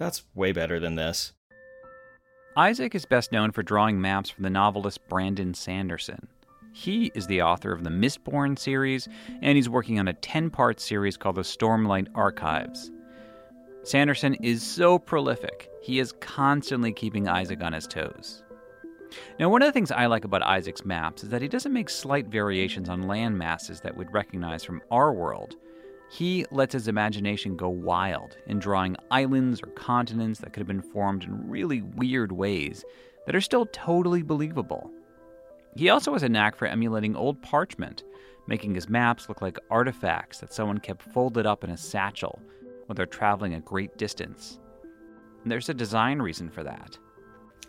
That's 0.00 0.24
way 0.34 0.50
better 0.50 0.80
than 0.80 0.96
this." 0.96 1.34
Isaac 2.56 2.96
is 2.96 3.04
best 3.04 3.30
known 3.30 3.52
for 3.52 3.62
drawing 3.62 4.00
maps 4.00 4.30
for 4.30 4.42
the 4.42 4.50
novelist 4.50 5.06
Brandon 5.08 5.54
Sanderson. 5.54 6.26
He 6.72 7.12
is 7.14 7.26
the 7.26 7.42
author 7.42 7.72
of 7.72 7.84
the 7.84 7.90
Mistborn 7.90 8.58
series, 8.58 9.08
and 9.42 9.56
he's 9.56 9.68
working 9.68 10.00
on 10.00 10.08
a 10.08 10.12
10 10.12 10.50
part 10.50 10.80
series 10.80 11.16
called 11.16 11.36
the 11.36 11.42
Stormlight 11.42 12.08
Archives. 12.14 12.90
Sanderson 13.82 14.34
is 14.34 14.62
so 14.62 14.98
prolific, 14.98 15.70
he 15.82 16.00
is 16.00 16.12
constantly 16.20 16.92
keeping 16.92 17.28
Isaac 17.28 17.62
on 17.62 17.72
his 17.72 17.86
toes. 17.86 18.42
Now, 19.38 19.48
one 19.48 19.62
of 19.62 19.66
the 19.66 19.72
things 19.72 19.90
I 19.90 20.06
like 20.06 20.24
about 20.24 20.42
Isaac's 20.42 20.84
maps 20.84 21.24
is 21.24 21.30
that 21.30 21.42
he 21.42 21.48
doesn't 21.48 21.72
make 21.72 21.90
slight 21.90 22.28
variations 22.28 22.88
on 22.88 23.08
land 23.08 23.36
masses 23.36 23.80
that 23.80 23.96
we'd 23.96 24.12
recognize 24.12 24.64
from 24.64 24.82
our 24.90 25.12
world. 25.12 25.56
He 26.10 26.44
lets 26.50 26.72
his 26.72 26.88
imagination 26.88 27.56
go 27.56 27.68
wild 27.68 28.36
in 28.46 28.58
drawing 28.58 28.96
islands 29.12 29.62
or 29.62 29.68
continents 29.68 30.40
that 30.40 30.52
could 30.52 30.58
have 30.60 30.66
been 30.66 30.82
formed 30.82 31.22
in 31.22 31.48
really 31.48 31.82
weird 31.82 32.32
ways 32.32 32.84
that 33.26 33.36
are 33.36 33.40
still 33.40 33.66
totally 33.66 34.22
believable. 34.22 34.90
He 35.76 35.88
also 35.88 36.12
has 36.12 36.24
a 36.24 36.28
knack 36.28 36.56
for 36.56 36.66
emulating 36.66 37.14
old 37.14 37.40
parchment, 37.42 38.02
making 38.48 38.74
his 38.74 38.88
maps 38.88 39.28
look 39.28 39.40
like 39.40 39.56
artifacts 39.70 40.40
that 40.40 40.52
someone 40.52 40.78
kept 40.78 41.00
folded 41.00 41.46
up 41.46 41.62
in 41.62 41.70
a 41.70 41.76
satchel 41.76 42.42
when 42.86 42.96
they're 42.96 43.06
traveling 43.06 43.54
a 43.54 43.60
great 43.60 43.96
distance. 43.96 44.58
And 45.44 45.52
there's 45.52 45.68
a 45.68 45.74
design 45.74 46.20
reason 46.20 46.50
for 46.50 46.64
that. 46.64 46.98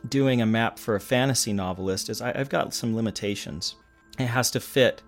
Doing 0.10 0.42
a 0.42 0.48
map 0.48 0.80
for 0.80 0.96
a 0.96 1.00
fantasy 1.00 1.54
novelist 1.54 2.10
is 2.10 2.24
I, 2.24 2.32
I've 2.32 2.50
got 2.50 2.74
some 2.74 2.96
limitations. 2.96 3.76
It 4.18 4.26
has 4.26 4.50
to 4.52 4.60
fit 4.60 5.04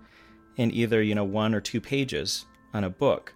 in 0.55 0.69
either 0.69 1.01
you 1.01 1.15
know 1.15 1.23
one 1.23 1.55
or 1.55 1.61
two 1.61 1.81
pages 1.81 2.45
on 2.73 2.83
a 2.83 2.89
book. 2.89 3.33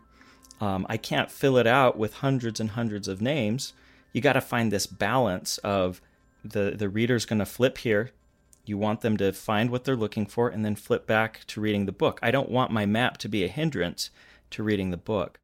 Um, 0.60 0.86
I 0.90 0.98
can't 0.98 1.32
fill 1.32 1.58
it 1.58 1.68
out 1.68 1.98
with 1.98 2.16
hundreds 2.16 2.60
and 2.60 2.72
hundreds 2.72 3.08
of 3.08 3.22
names. 3.22 3.74
You 4.14 4.22
got 4.22 4.34
to 4.34 4.42
find 4.42 4.72
this 4.72 4.88
balance 4.88 5.58
of 5.60 6.02
the 6.44 6.72
the 6.76 6.90
reader's 6.90 7.26
going 7.26 7.40
to 7.40 7.46
flip 7.46 7.80
here. 7.80 8.12
You 8.66 8.78
want 8.78 9.02
them 9.02 9.16
to 9.18 9.32
find 9.32 9.70
what 9.70 9.86
they're 9.86 9.96
looking 9.96 10.26
for 10.26 10.50
and 10.50 10.66
then 10.66 10.76
flip 10.76 11.08
back 11.08 11.46
to 11.48 11.62
reading 11.62 11.86
the 11.86 11.92
book. 11.92 12.20
I 12.22 12.32
don't 12.32 12.50
want 12.50 12.72
my 12.72 12.86
map 12.86 13.18
to 13.20 13.30
be 13.30 13.44
a 13.44 13.48
hindrance 13.48 14.10
to 14.52 14.64
reading 14.64 14.92
the 14.92 14.98
book. 14.98 15.40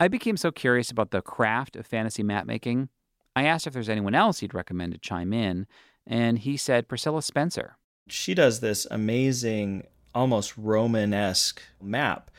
I 0.00 0.08
became 0.08 0.36
so 0.36 0.50
curious 0.50 0.90
about 0.90 1.10
the 1.10 1.22
craft 1.22 1.76
of 1.76 1.86
fantasy 1.86 2.22
map 2.22 2.46
making. 2.46 2.88
I 3.36 3.44
asked 3.44 3.66
if 3.66 3.72
there's 3.72 3.88
anyone 3.88 4.14
else 4.14 4.40
he'd 4.40 4.54
recommend 4.54 4.92
to 4.92 4.98
chime 4.98 5.32
in, 5.32 5.66
and 6.06 6.38
he 6.38 6.56
said 6.56 6.88
Priscilla 6.88 7.22
Spencer. 7.22 7.76
She 8.08 8.34
does 8.34 8.60
this 8.60 8.86
amazing, 8.90 9.86
almost 10.14 10.56
Romanesque 10.56 11.62
map 11.80 12.30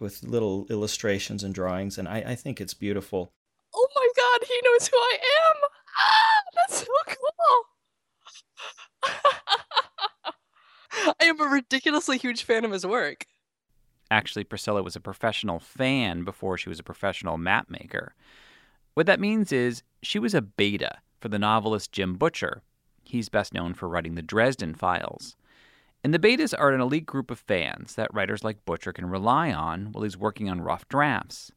with 0.00 0.22
little 0.22 0.66
illustrations 0.70 1.44
and 1.44 1.54
drawings, 1.54 1.98
and 1.98 2.08
I, 2.08 2.18
I 2.18 2.34
think 2.34 2.60
it's 2.60 2.74
beautiful. 2.74 3.32
Oh 3.74 3.88
my 3.94 4.08
god, 4.16 4.48
he 4.48 4.58
knows 4.64 4.88
who 4.88 4.96
I 4.96 5.18
am! 5.20 5.56
Ah, 5.98 6.42
that's 6.56 6.80
so 6.80 6.86
cool! 7.06 7.64
I 11.20 11.24
am 11.24 11.40
a 11.40 11.44
ridiculously 11.44 12.18
huge 12.18 12.42
fan 12.42 12.64
of 12.64 12.72
his 12.72 12.86
work. 12.86 13.26
Actually, 14.10 14.44
Priscilla 14.44 14.82
was 14.82 14.96
a 14.96 15.00
professional 15.00 15.60
fan 15.60 16.24
before 16.24 16.58
she 16.58 16.68
was 16.68 16.80
a 16.80 16.84
professional 16.84 17.38
map 17.38 17.70
maker. 17.70 18.14
What 18.94 19.06
that 19.06 19.20
means 19.20 19.52
is 19.52 19.84
she 20.02 20.18
was 20.18 20.34
a 20.34 20.42
beta 20.42 20.98
for 21.20 21.28
the 21.28 21.38
novelist 21.38 21.92
Jim 21.92 22.14
Butcher. 22.14 22.62
He's 23.04 23.28
best 23.28 23.54
known 23.54 23.74
for 23.74 23.88
writing 23.88 24.16
the 24.16 24.22
Dresden 24.22 24.74
Files. 24.74 25.36
And 26.02 26.14
the 26.14 26.18
betas 26.18 26.54
are 26.58 26.70
an 26.70 26.80
elite 26.80 27.06
group 27.06 27.30
of 27.30 27.38
fans 27.38 27.94
that 27.94 28.12
writers 28.14 28.42
like 28.42 28.64
Butcher 28.64 28.92
can 28.92 29.06
rely 29.06 29.52
on 29.52 29.92
while 29.92 30.04
he's 30.04 30.16
working 30.16 30.48
on 30.48 30.62
rough 30.62 30.88
drafts. 30.88 31.52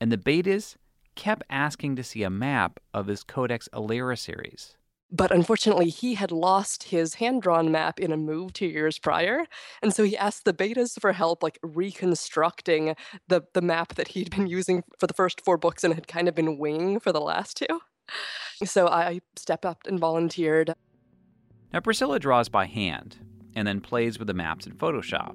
And 0.00 0.10
the 0.10 0.16
betas 0.16 0.76
kept 1.14 1.44
asking 1.50 1.96
to 1.96 2.04
see 2.04 2.22
a 2.22 2.30
map 2.30 2.80
of 2.94 3.06
his 3.06 3.22
Codex 3.22 3.68
Alera 3.72 4.18
series. 4.18 4.76
But 5.10 5.30
unfortunately, 5.30 5.88
he 5.88 6.14
had 6.14 6.32
lost 6.32 6.84
his 6.84 7.14
hand 7.14 7.42
drawn 7.42 7.70
map 7.70 8.00
in 8.00 8.12
a 8.12 8.16
move 8.16 8.52
two 8.52 8.66
years 8.66 8.98
prior. 8.98 9.46
And 9.80 9.94
so 9.94 10.02
he 10.04 10.16
asked 10.16 10.44
the 10.44 10.52
betas 10.52 11.00
for 11.00 11.12
help, 11.12 11.42
like 11.42 11.58
reconstructing 11.62 12.96
the, 13.28 13.42
the 13.52 13.62
map 13.62 13.94
that 13.94 14.08
he'd 14.08 14.30
been 14.30 14.46
using 14.46 14.82
for 14.98 15.06
the 15.06 15.14
first 15.14 15.42
four 15.42 15.58
books 15.58 15.84
and 15.84 15.94
had 15.94 16.08
kind 16.08 16.28
of 16.28 16.34
been 16.34 16.58
winging 16.58 16.98
for 16.98 17.12
the 17.12 17.20
last 17.20 17.56
two. 17.56 17.80
So 18.64 18.88
I 18.88 19.20
stepped 19.36 19.66
up 19.66 19.86
and 19.86 20.00
volunteered. 20.00 20.74
Now, 21.72 21.80
Priscilla 21.80 22.18
draws 22.18 22.48
by 22.48 22.66
hand 22.66 23.16
and 23.56 23.66
then 23.66 23.80
plays 23.80 24.18
with 24.18 24.28
the 24.28 24.34
maps 24.34 24.66
in 24.66 24.72
Photoshop. 24.74 25.34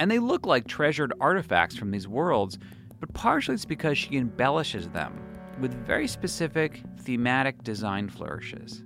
And 0.00 0.10
they 0.10 0.18
look 0.18 0.44
like 0.44 0.66
treasured 0.66 1.12
artifacts 1.20 1.76
from 1.76 1.92
these 1.92 2.08
worlds, 2.08 2.58
but 2.98 3.12
partially 3.12 3.54
it's 3.54 3.64
because 3.64 3.96
she 3.96 4.16
embellishes 4.16 4.88
them 4.88 5.20
with 5.60 5.72
very 5.86 6.08
specific 6.08 6.82
thematic 7.02 7.62
design 7.62 8.08
flourishes. 8.08 8.82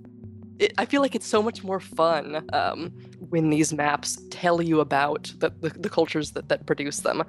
It, 0.58 0.74
I 0.76 0.84
feel 0.84 1.00
like 1.00 1.14
it's 1.14 1.26
so 1.26 1.40
much 1.40 1.62
more 1.62 1.80
fun 1.80 2.44
um, 2.52 2.92
when 3.30 3.48
these 3.48 3.72
maps 3.72 4.20
tell 4.30 4.60
you 4.60 4.80
about 4.80 5.32
the, 5.38 5.50
the, 5.60 5.70
the 5.70 5.88
cultures 5.88 6.32
that, 6.32 6.48
that 6.48 6.66
produce 6.66 7.00
them. 7.00 7.22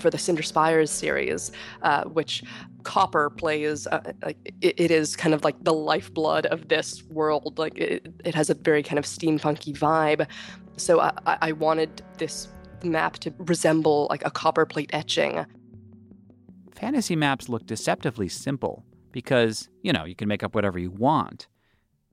For 0.00 0.10
the 0.10 0.18
Cinder 0.18 0.42
Spires 0.42 0.90
series, 0.90 1.52
uh, 1.82 2.04
which 2.04 2.42
copper 2.82 3.30
plays, 3.30 3.86
uh, 3.86 4.12
it, 4.60 4.74
it 4.78 4.90
is 4.90 5.16
kind 5.16 5.34
of 5.34 5.44
like 5.44 5.62
the 5.62 5.72
lifeblood 5.72 6.46
of 6.46 6.68
this 6.68 7.02
world. 7.04 7.58
Like 7.58 7.78
it, 7.78 8.06
it 8.24 8.34
has 8.34 8.50
a 8.50 8.54
very 8.54 8.82
kind 8.82 8.98
of 8.98 9.04
steampunky 9.04 9.76
vibe. 9.76 10.26
So 10.76 11.00
I, 11.00 11.12
I 11.26 11.52
wanted 11.52 12.02
this 12.18 12.48
map 12.82 13.14
to 13.20 13.32
resemble 13.38 14.08
like 14.10 14.24
a 14.26 14.30
copper 14.30 14.66
plate 14.66 14.90
etching 14.92 15.46
fantasy 16.84 17.16
maps 17.16 17.48
look 17.48 17.66
deceptively 17.66 18.28
simple 18.28 18.84
because, 19.10 19.70
you 19.82 19.92
know, 19.92 20.04
you 20.04 20.14
can 20.14 20.28
make 20.28 20.42
up 20.42 20.54
whatever 20.54 20.78
you 20.78 20.90
want. 20.90 21.46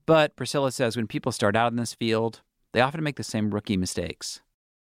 But 0.06 0.34
Priscilla 0.34 0.72
says 0.72 0.96
when 0.96 1.06
people 1.06 1.30
start 1.30 1.56
out 1.56 1.72
in 1.72 1.76
this 1.76 1.94
field, 1.94 2.40
they 2.72 2.80
often 2.80 3.02
make 3.02 3.16
the 3.16 3.22
same 3.22 3.50
rookie 3.52 3.76
mistakes. 3.76 4.40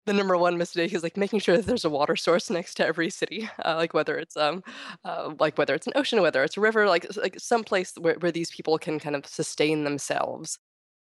The 0.07 0.13
number 0.13 0.37
one 0.37 0.59
mistake 0.59 0.93
is 0.93 1.03
like 1.03 1.17
making 1.17 1.41
sure 1.41 1.57
that 1.57 1.67
there's 1.67 1.85
a 1.85 1.91
water 1.91 2.17
source 2.17 2.51
next 2.51 2.75
to 2.75 2.87
every 2.87 3.11
city, 3.11 3.49
uh, 3.65 3.77
like 3.77 3.95
whether 3.95 4.19
it's 4.19 4.37
um, 4.37 4.63
uh, 5.05 5.33
like 5.39 5.57
whether 5.57 5.75
it's 5.75 5.87
an 5.87 5.95
ocean, 5.97 6.21
whether 6.21 6.43
it's 6.45 6.57
a 6.57 6.61
river, 6.61 6.87
like 6.87 7.07
like 7.17 7.39
some 7.39 7.65
place 7.65 7.93
where, 7.99 8.17
where 8.17 8.33
these 8.33 8.51
people 8.51 8.79
can 8.79 8.99
kind 8.99 9.17
of 9.17 9.27
sustain 9.27 9.85
themselves. 9.85 10.59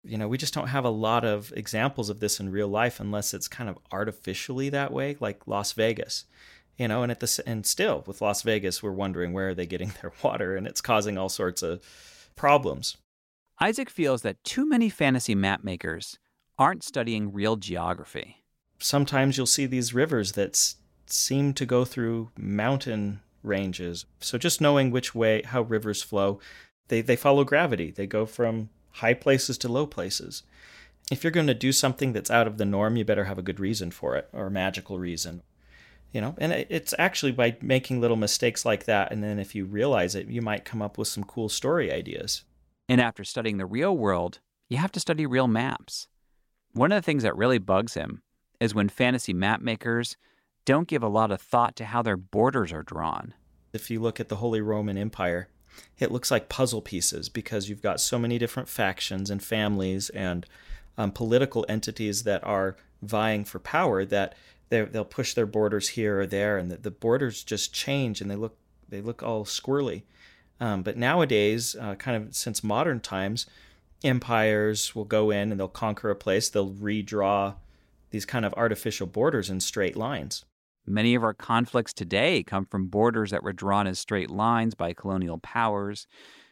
You 0.04 0.18
know, 0.18 0.28
we 0.28 0.38
just 0.38 0.54
don't 0.54 0.68
have 0.68 0.84
a 0.84 0.90
lot 0.90 1.24
of 1.24 1.54
examples 1.56 2.10
of 2.10 2.20
this 2.20 2.40
in 2.40 2.52
real 2.52 2.68
life 2.68 3.00
unless 3.00 3.34
it's 3.34 3.48
kind 3.48 3.70
of 3.70 3.78
artificially 3.92 4.70
that 4.70 4.92
way, 4.92 5.16
like 5.20 5.48
Las 5.48 5.72
Vegas 5.72 6.26
you 6.78 6.88
know 6.88 7.04
and 7.04 7.12
at 7.12 7.20
the 7.20 7.44
and 7.46 7.66
still 7.66 8.04
with 8.08 8.22
las 8.22 8.42
vegas 8.42 8.82
we're 8.82 8.92
wondering 8.92 9.34
where 9.34 9.50
are 9.50 9.54
they 9.54 9.66
getting 9.66 9.94
their 10.02 10.12
water 10.24 10.56
and 10.56 10.68
it's 10.68 10.82
causing 10.82 11.18
all 11.18 11.30
sorts 11.30 11.62
of 11.62 11.82
problems 12.36 12.98
isaac 13.60 13.90
feels 13.90 14.22
that 14.22 14.44
too 14.44 14.68
many 14.68 14.90
fantasy 14.90 15.36
map 15.36 15.64
makers 15.64 16.18
aren't 16.58 16.84
studying 16.84 17.32
real 17.32 17.56
geography 17.56 18.43
sometimes 18.84 19.38
you'll 19.38 19.46
see 19.46 19.66
these 19.66 19.94
rivers 19.94 20.34
that 20.34 20.52
s- 20.52 20.76
seem 21.08 21.54
to 21.54 21.66
go 21.66 21.86
through 21.86 22.32
mountain 22.38 23.22
ranges. 23.42 24.06
So 24.20 24.38
just 24.38 24.62
knowing 24.62 24.92
which 24.92 25.16
way 25.16 25.42
how 25.44 25.62
rivers 25.62 26.02
flow 26.02 26.40
they 26.90 27.02
they 27.02 27.16
follow 27.16 27.44
gravity. 27.46 27.92
They 27.92 28.06
go 28.06 28.26
from 28.26 28.70
high 28.92 29.14
places 29.14 29.58
to 29.60 29.70
low 29.70 29.88
places. 29.88 30.44
If 31.10 31.24
you're 31.24 31.32
going 31.32 31.48
to 31.48 31.54
do 31.54 31.72
something 31.72 32.14
that's 32.14 32.32
out 32.32 32.48
of 32.48 32.58
the 32.58 32.66
norm 32.66 32.98
you 32.98 33.06
better 33.06 33.24
have 33.26 33.38
a 33.38 33.44
good 33.44 33.60
reason 33.60 33.90
for 33.92 34.16
it 34.16 34.30
or 34.34 34.48
a 34.48 34.52
magical 34.52 35.00
reason 35.00 35.44
you 36.12 36.22
know? 36.22 36.36
And 36.38 36.54
it's 36.54 36.94
actually 37.00 37.32
by 37.32 37.58
making 37.60 38.00
little 38.00 38.18
mistakes 38.18 38.66
like 38.66 38.86
that 38.86 39.12
and 39.12 39.24
then 39.24 39.40
if 39.40 39.56
you 39.56 39.66
realize 39.66 40.14
it 40.14 40.28
you 40.28 40.42
might 40.42 40.66
come 40.66 40.82
up 40.82 40.98
with 40.98 41.08
some 41.08 41.24
cool 41.24 41.50
story 41.50 41.92
ideas. 41.92 42.44
And 42.88 43.02
after 43.02 43.24
studying 43.24 43.58
the 43.58 43.66
real 43.66 43.98
world 43.98 44.40
you 44.70 44.78
have 44.78 44.92
to 44.94 45.00
study 45.00 45.26
real 45.26 45.48
maps. 45.48 46.08
One 46.74 46.92
of 46.92 46.98
the 46.98 47.06
things 47.06 47.24
that 47.24 47.36
really 47.36 47.58
bugs 47.58 47.94
him 47.96 48.22
is 48.64 48.74
when 48.76 48.90
fantasy 48.90 49.34
map 49.34 49.62
makers 49.62 50.18
don't 50.66 50.88
give 50.88 51.04
a 51.04 51.08
lot 51.08 51.32
of 51.32 51.42
thought 51.42 51.76
to 51.76 51.86
how 51.86 52.02
their 52.02 52.18
borders 52.18 52.72
are 52.72 52.84
drawn 52.84 53.34
if 53.74 53.90
you 53.90 54.00
look 54.00 54.20
at 54.20 54.30
the 54.30 54.38
holy 54.38 54.62
roman 54.62 54.98
empire 54.98 55.48
it 56.00 56.12
looks 56.12 56.32
like 56.32 56.50
puzzle 56.50 56.82
pieces 56.82 57.30
because 57.30 57.68
you've 57.68 57.82
got 57.82 58.00
so 58.00 58.20
many 58.20 58.38
different 58.38 58.70
factions 58.70 59.30
and 59.30 59.44
families 59.44 60.10
and 60.10 60.46
um, 60.98 61.12
political 61.12 61.66
entities 61.68 62.24
that 62.24 62.44
are 62.44 62.78
vying 63.02 63.44
for 63.44 63.60
power 63.60 64.06
that 64.06 64.36
they'll 64.70 65.06
push 65.06 65.34
their 65.34 65.46
borders 65.46 65.90
here 65.90 66.22
or 66.22 66.26
there, 66.26 66.58
and 66.58 66.72
the, 66.72 66.78
the, 66.78 66.92
borders 66.92 67.44
just 67.44 67.74
change 67.74 68.22
and 68.22 68.32
they 68.32 68.36
look 68.36 68.58
they 68.90 69.02
look 69.02 69.22
all 69.22 69.46
squirrely. 69.46 70.04
Um, 70.60 70.84
but 70.84 70.98
nowadays, 70.98 71.76
uh, 71.80 71.96
kind 71.96 72.24
of 72.24 72.36
since 72.36 72.64
modern 72.64 73.00
times, 73.00 73.46
empires 74.04 74.96
will 74.96 75.06
go 75.06 75.30
in 75.30 75.52
and 75.52 75.60
they'll 75.60 75.68
conquer 75.68 76.10
a 76.10 76.16
place. 76.16 76.50
They'll 76.50 76.72
redraw 76.72 77.56
these 78.14 78.26
kind 78.26 78.46
of 78.46 78.54
artificial 78.54 79.08
borders 79.08 79.50
in 79.50 79.60
straight 79.60 79.98
lines. 79.98 80.46
Many 80.86 81.16
of 81.16 81.24
our 81.24 81.34
conflicts 81.34 81.94
today 81.94 82.44
come 82.44 82.66
from 82.66 82.88
borders 82.88 83.32
that 83.32 83.44
were 83.44 83.52
drawn 83.52 83.88
as 83.88 84.00
straight 84.00 84.30
lines 84.30 84.76
by 84.76 84.94
colonial 84.94 85.40
powers, 85.40 86.08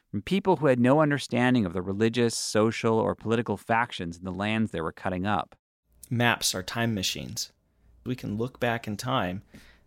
from 0.09 0.21
people 0.21 0.57
who 0.57 0.65
had 0.65 0.79
no 0.79 0.99
understanding 0.99 1.65
of 1.65 1.71
the 1.71 1.81
religious, 1.81 2.35
social, 2.35 2.99
or 2.99 3.15
political 3.15 3.55
factions 3.55 4.17
in 4.17 4.25
the 4.25 4.33
lands 4.33 4.71
they 4.71 4.81
were 4.81 4.91
cutting 4.91 5.25
up. 5.25 5.55
Maps 6.09 6.53
are 6.53 6.63
time 6.63 6.93
machines 6.93 7.53
we 8.05 8.15
can 8.15 8.37
look 8.37 8.59
back 8.59 8.87
in 8.87 8.97
time 8.97 9.43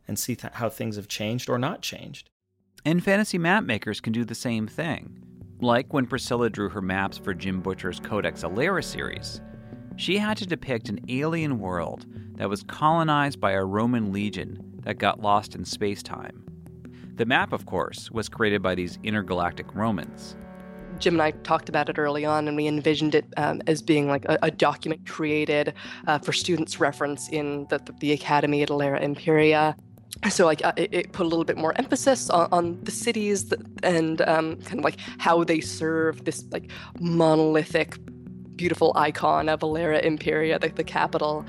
and 0.07 0.19
see 0.19 0.37
th- 0.37 0.52
how 0.54 0.69
things 0.69 0.97
have 0.97 1.09
changed 1.09 1.49
or 1.49 1.59
not 1.59 1.83
changed. 1.83 2.31
And 2.85 3.02
fantasy 3.02 3.38
map 3.38 3.64
makers 3.64 4.00
can 4.00 4.12
do 4.12 4.25
the 4.25 4.35
same 4.35 4.66
thing. 4.66 5.23
Like 5.61 5.93
when 5.93 6.07
Priscilla 6.07 6.50
drew 6.50 6.69
her 6.69 6.83
maps 6.83 7.16
for 7.16 7.33
Jim 7.33 7.61
Butcher's 7.61 8.00
Codex 8.00 8.43
Alera 8.43 8.85
series, 8.85 9.40
she 9.97 10.19
had 10.19 10.37
to 10.39 10.47
depict 10.47 10.89
an 10.89 11.01
alien 11.09 11.59
world 11.59 12.07
that 12.37 12.49
was 12.49 12.63
colonized 12.65 13.41
by 13.41 13.53
a 13.53 13.65
Roman 13.65 14.13
legion 14.13 14.59
that 14.81 14.99
got 14.99 15.21
lost 15.21 15.55
in 15.55 15.65
space 15.65 16.03
time. 16.03 16.45
The 17.17 17.27
map, 17.27 17.53
of 17.53 17.67
course, 17.67 18.11
was 18.11 18.29
created 18.29 18.61
by 18.61 18.75
these 18.75 18.99
intergalactic 19.05 19.73
Romans. 19.75 20.37
Jim 20.99 21.15
and 21.15 21.23
I 21.23 21.31
talked 21.31 21.69
about 21.69 21.89
it 21.89 21.99
early 21.99 22.25
on, 22.25 22.49
and 22.49 22.57
we 22.57 22.67
envisioned 22.67 23.15
it 23.15 23.27
um, 23.37 23.63
as 23.67 23.83
being 23.83 24.09
like 24.09 24.25
a, 24.27 24.39
a 24.43 24.51
document 24.51 25.09
created 25.09 25.75
uh, 26.07 26.19
for 26.19 26.33
students' 26.33 26.81
reference 26.81 27.29
in 27.29 27.67
the, 27.69 27.81
the, 28.01 28.13
Academy 28.13 28.63
at 28.63 28.69
Alera 28.69 29.01
Imperia. 29.01 29.77
So, 30.31 30.45
like, 30.45 30.65
uh, 30.65 30.73
it, 30.77 30.95
it, 30.95 31.13
put 31.13 31.27
a 31.27 31.29
little 31.29 31.45
bit 31.45 31.57
more 31.57 31.77
emphasis 31.77 32.31
on, 32.31 32.49
on 32.53 32.85
the 32.85 32.93
cities 32.93 33.49
that, 33.49 33.61
and 33.83 34.21
um, 34.23 34.57
kind 34.63 34.79
of 34.79 34.85
like 34.85 34.99
how 35.19 35.43
they 35.43 35.61
serve 35.61 36.25
this 36.25 36.45
like 36.53 36.71
monolithic, 37.01 37.99
beautiful 38.56 38.92
icon 38.96 39.49
of 39.49 39.61
Alera 39.61 40.02
Imperia, 40.02 40.58
the, 40.58 40.68
the 40.68 40.84
capital 40.84 41.44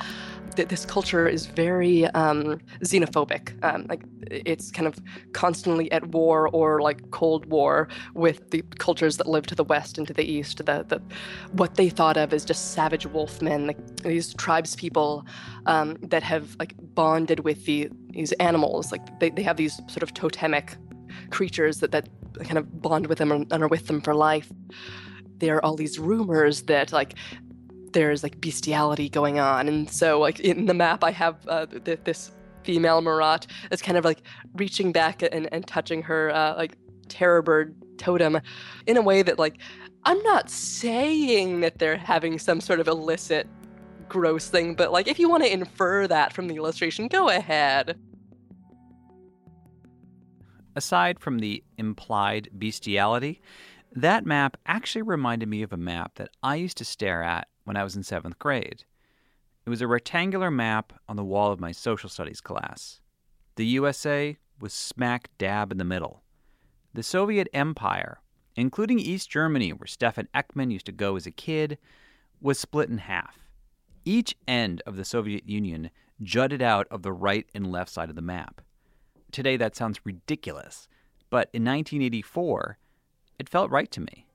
this 0.56 0.86
culture 0.86 1.28
is 1.28 1.46
very 1.48 2.06
um, 2.08 2.60
xenophobic. 2.82 3.64
Um, 3.64 3.86
like 3.88 4.04
it's 4.32 4.72
kind 4.72 4.88
of 4.88 4.98
constantly 5.34 5.92
at 5.92 6.08
war 6.08 6.50
or 6.50 6.82
like 6.82 7.12
Cold 7.12 7.46
War 7.48 7.88
with 8.14 8.52
the 8.52 8.64
cultures 8.80 9.18
that 9.18 9.28
live 9.28 9.46
to 9.48 9.56
the 9.56 9.64
west 9.64 9.98
and 9.98 10.08
to 10.08 10.14
the 10.14 10.24
east. 10.24 10.58
The, 10.58 10.86
the 10.88 11.02
what 11.52 11.76
they 11.76 11.90
thought 11.90 12.18
of 12.18 12.34
as 12.34 12.46
just 12.46 12.74
savage 12.74 13.08
wolfmen, 13.08 13.68
like 13.68 13.98
these 13.98 14.34
tribes 14.34 14.76
people 14.76 15.26
um, 15.66 15.98
that 16.02 16.24
have 16.24 16.56
like 16.60 16.74
bonded 16.78 17.42
with 17.42 17.66
the 17.66 17.90
these 18.10 18.32
animals. 18.34 18.92
Like 18.92 19.20
they, 19.20 19.30
they 19.30 19.44
have 19.44 19.58
these 19.58 19.76
sort 19.88 20.04
of 20.04 20.14
totemic 20.14 20.76
creatures 21.30 21.80
that 21.80 21.92
that 21.92 22.10
kind 22.44 22.58
of 22.58 22.82
bond 22.82 23.08
with 23.08 23.18
them 23.18 23.32
and 23.32 23.52
are 23.52 23.68
with 23.68 23.88
them 23.88 24.02
for 24.02 24.14
life 24.14 24.52
there 25.38 25.58
are 25.58 25.66
all 25.66 25.76
these 25.76 26.00
rumors 26.00 26.64
that 26.64 26.92
like 26.92 27.16
there's 27.96 28.24
like 28.24 28.40
bestiality 28.40 29.10
going 29.10 29.40
on. 29.40 29.68
And 29.68 29.90
so, 29.90 30.20
like 30.20 30.40
in 30.40 30.66
the 30.66 30.74
map, 30.74 31.04
I 31.04 31.12
have 31.12 31.38
uh, 31.48 31.66
th- 31.66 32.02
this 32.04 32.32
female 32.64 33.02
Marat 33.02 33.48
that's 33.70 33.82
kind 33.82 33.98
of 33.98 34.06
like 34.06 34.22
reaching 34.54 34.92
back 34.92 35.22
and, 35.22 35.52
and 35.52 35.66
touching 35.66 36.02
her 36.04 36.30
uh, 36.32 36.56
like 36.56 36.78
terror 37.08 37.42
bird 37.42 37.76
totem 37.98 38.40
in 38.88 38.98
a 38.98 39.02
way 39.02 39.22
that 39.22 39.40
like 39.40 39.60
I'm 40.04 40.22
not 40.24 40.50
saying 40.50 41.62
that 41.62 41.80
they're 41.80 41.98
having 41.98 42.38
some 42.38 42.62
sort 42.62 42.80
of 42.80 42.88
illicit 42.88 43.48
gross 44.10 44.50
thing, 44.50 44.76
but 44.76 44.92
like 44.92 45.08
if 45.08 45.18
you 45.18 45.30
want 45.30 45.44
to 45.44 45.52
infer 45.52 46.06
that 46.08 46.34
from 46.34 46.48
the 46.48 46.56
illustration, 46.56 47.08
go 47.08 47.30
ahead. 47.30 47.98
Aside 50.76 51.20
from 51.20 51.40
the 51.40 51.64
implied 51.78 52.50
bestiality, 52.58 53.42
that 53.96 54.26
map 54.26 54.58
actually 54.66 55.04
reminded 55.04 55.48
me 55.48 55.62
of 55.62 55.72
a 55.72 55.78
map 55.78 56.16
that 56.16 56.30
I 56.44 56.56
used 56.56 56.78
to 56.78 56.86
stare 56.86 57.24
at 57.24 57.48
when 57.64 57.78
I 57.78 57.84
was 57.84 57.96
in 57.96 58.04
seventh 58.04 58.38
grade. 58.38 58.84
It 59.66 59.70
was 59.70 59.82
a 59.82 59.88
rectangular 59.88 60.52
map 60.52 60.94
on 61.08 61.16
the 61.16 61.24
wall 61.24 61.52
of 61.52 61.62
my 61.62 61.72
social 61.72 62.10
studies 62.10 62.42
class. 62.42 63.00
The 63.56 63.66
USA 63.68 64.38
was 64.60 64.74
smack 64.74 65.30
dab 65.38 65.72
in 65.72 65.78
the 65.78 65.86
middle. 65.86 66.24
The 66.94 67.04
Soviet 67.04 67.48
Empire, 67.54 68.20
including 68.56 69.00
East 69.00 69.30
Germany, 69.30 69.72
where 69.72 69.88
Stefan 69.88 70.28
Ekman 70.36 70.72
used 70.72 70.86
to 70.88 70.92
go 70.92 71.16
as 71.16 71.26
a 71.26 71.32
kid, 71.32 71.78
was 72.42 72.60
split 72.60 72.90
in 72.90 73.00
half. 73.00 73.40
Each 74.04 74.36
end 74.48 74.82
of 74.86 74.98
the 74.98 75.06
Soviet 75.06 75.48
Union 75.48 75.90
jutted 76.22 76.62
out 76.62 76.88
of 76.92 77.02
the 77.02 77.14
right 77.14 77.48
and 77.56 77.72
left 77.72 77.92
side 77.92 78.10
of 78.10 78.16
the 78.16 78.22
map. 78.22 78.62
Today 79.32 79.58
that 79.58 79.76
sounds 79.76 80.02
ridiculous, 80.04 80.88
but 81.30 81.50
in 81.54 81.64
1984, 81.64 82.78
it 83.40 83.50
felt 83.50 83.72
right 83.72 83.92
to 83.92 84.02
me. 84.02 84.26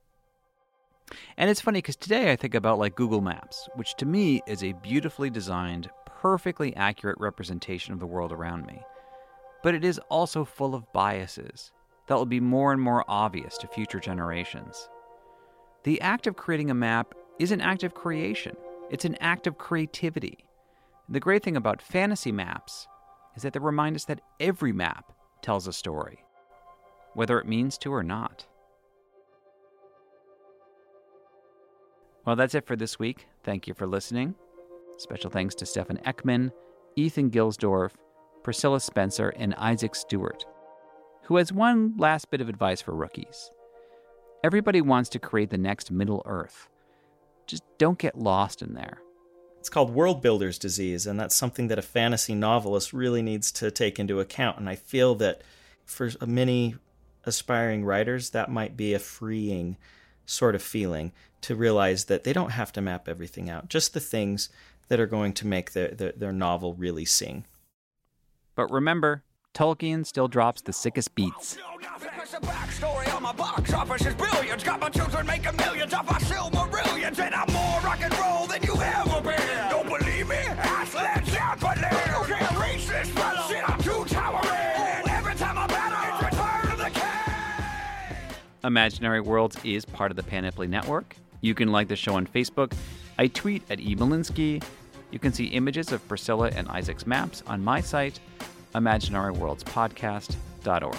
And 1.36 1.50
it's 1.50 1.60
funny 1.60 1.78
because 1.78 1.96
today 1.96 2.30
I 2.30 2.36
think 2.36 2.54
about 2.54 2.78
like 2.78 2.94
Google 2.94 3.20
Maps, 3.20 3.68
which 3.74 3.94
to 3.96 4.06
me 4.06 4.42
is 4.46 4.62
a 4.62 4.72
beautifully 4.74 5.30
designed, 5.30 5.90
perfectly 6.06 6.74
accurate 6.76 7.18
representation 7.18 7.92
of 7.92 8.00
the 8.00 8.06
world 8.06 8.32
around 8.32 8.66
me. 8.66 8.80
But 9.62 9.74
it 9.74 9.84
is 9.84 10.00
also 10.08 10.44
full 10.44 10.74
of 10.74 10.90
biases 10.92 11.72
that 12.06 12.16
will 12.16 12.26
be 12.26 12.40
more 12.40 12.72
and 12.72 12.80
more 12.80 13.04
obvious 13.08 13.56
to 13.58 13.68
future 13.68 14.00
generations. 14.00 14.88
The 15.84 16.00
act 16.00 16.26
of 16.26 16.36
creating 16.36 16.70
a 16.70 16.74
map 16.74 17.14
is 17.38 17.52
an 17.52 17.60
act 17.60 17.84
of 17.84 17.94
creation, 17.94 18.56
it's 18.90 19.04
an 19.04 19.16
act 19.20 19.46
of 19.46 19.58
creativity. 19.58 20.44
The 21.08 21.20
great 21.20 21.42
thing 21.42 21.56
about 21.56 21.82
fantasy 21.82 22.32
maps 22.32 22.86
is 23.34 23.42
that 23.42 23.52
they 23.52 23.60
remind 23.60 23.96
us 23.96 24.04
that 24.04 24.20
every 24.38 24.72
map 24.72 25.12
tells 25.42 25.66
a 25.66 25.72
story, 25.72 26.24
whether 27.14 27.38
it 27.38 27.48
means 27.48 27.78
to 27.78 27.92
or 27.92 28.02
not. 28.02 28.46
Well, 32.24 32.36
that's 32.36 32.54
it 32.54 32.66
for 32.66 32.76
this 32.76 32.98
week. 32.98 33.26
Thank 33.44 33.66
you 33.66 33.74
for 33.74 33.86
listening. 33.86 34.34
Special 34.98 35.30
thanks 35.30 35.54
to 35.56 35.66
Stefan 35.66 35.96
Ekman, 35.98 36.52
Ethan 36.96 37.30
Gilsdorf, 37.30 37.92
Priscilla 38.42 38.80
Spencer, 38.80 39.30
and 39.30 39.54
Isaac 39.54 39.94
Stewart, 39.94 40.44
who 41.24 41.36
has 41.36 41.52
one 41.52 41.94
last 41.96 42.30
bit 42.30 42.40
of 42.40 42.48
advice 42.48 42.82
for 42.82 42.94
rookies. 42.94 43.50
Everybody 44.44 44.80
wants 44.80 45.08
to 45.10 45.18
create 45.18 45.50
the 45.50 45.58
next 45.58 45.90
Middle 45.90 46.22
Earth. 46.26 46.68
Just 47.46 47.62
don't 47.78 47.98
get 47.98 48.18
lost 48.18 48.62
in 48.62 48.74
there. 48.74 49.00
It's 49.58 49.68
called 49.68 49.94
world 49.94 50.22
builder's 50.22 50.58
disease, 50.58 51.06
and 51.06 51.20
that's 51.20 51.34
something 51.34 51.68
that 51.68 51.78
a 51.78 51.82
fantasy 51.82 52.34
novelist 52.34 52.92
really 52.92 53.20
needs 53.20 53.52
to 53.52 53.70
take 53.70 53.98
into 53.98 54.20
account. 54.20 54.58
And 54.58 54.68
I 54.68 54.74
feel 54.76 55.14
that 55.16 55.42
for 55.84 56.10
many 56.26 56.76
aspiring 57.24 57.84
writers, 57.84 58.30
that 58.30 58.50
might 58.50 58.76
be 58.76 58.94
a 58.94 58.98
freeing 58.98 59.76
sort 60.30 60.54
of 60.54 60.62
feeling 60.62 61.12
to 61.42 61.54
realize 61.54 62.04
that 62.06 62.24
they 62.24 62.32
don't 62.32 62.50
have 62.50 62.72
to 62.72 62.80
map 62.80 63.08
everything 63.08 63.50
out, 63.50 63.68
just 63.68 63.94
the 63.94 64.00
things 64.00 64.48
that 64.88 65.00
are 65.00 65.06
going 65.06 65.32
to 65.32 65.46
make 65.46 65.72
their, 65.72 65.88
their, 65.88 66.12
their 66.12 66.32
novel 66.32 66.74
really 66.74 67.04
sing. 67.04 67.44
But 68.54 68.70
remember, 68.70 69.22
Tolkien 69.54 70.06
still 70.06 70.28
drops 70.28 70.62
the 70.62 70.72
sickest 70.72 71.14
beats. 71.14 71.56
The 72.30 72.36
backstory 72.46 73.12
on 73.12 73.24
my 73.24 73.32
box 73.32 73.72
office 73.72 74.06
is 74.06 74.14
brilliant. 74.14 74.64
Got 74.64 74.80
my 74.80 74.88
children 74.88 75.26
making 75.26 75.56
millions 75.56 75.92
off 75.92 76.06
my 76.06 76.18
Silmarillions, 76.20 77.18
and 77.18 77.34
I'm 77.34 77.52
more 77.52 77.80
rock 77.80 78.00
and 78.02 78.16
roll 78.18 78.46
than 78.46 78.62
you 78.62 78.80
ever 78.80 79.20
been. 79.20 79.70
Don't 79.70 79.88
believe 79.88 80.28
me? 80.28 80.36
Ask 80.36 80.94
Led 80.94 81.26
Zeppelin. 81.26 81.78
You 81.80 82.34
can't 82.34 82.58
reach 82.60 82.86
this 82.86 83.08
fellow. 83.08 83.48
Shit, 83.48 83.68
I'm 83.68 83.82
too 83.82 84.04
towering. 84.04 84.59
Imaginary 88.64 89.20
Worlds 89.20 89.58
is 89.64 89.84
part 89.84 90.10
of 90.10 90.16
the 90.16 90.22
Panoply 90.22 90.66
Network. 90.66 91.14
You 91.40 91.54
can 91.54 91.70
like 91.72 91.88
the 91.88 91.96
show 91.96 92.14
on 92.14 92.26
Facebook. 92.26 92.72
I 93.18 93.26
tweet 93.28 93.62
at 93.70 93.80
E. 93.80 93.96
Molinsky. 93.96 94.62
You 95.10 95.18
can 95.18 95.32
see 95.32 95.46
images 95.46 95.92
of 95.92 96.06
Priscilla 96.08 96.50
and 96.54 96.68
Isaac's 96.68 97.06
maps 97.06 97.42
on 97.46 97.64
my 97.64 97.80
site, 97.80 98.20
imaginaryworldspodcast.org. 98.74 100.98